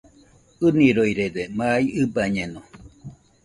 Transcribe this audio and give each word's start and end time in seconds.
ɨniroirede, 0.65 1.43
mai 1.57 1.83
ɨbañeno 2.03 2.61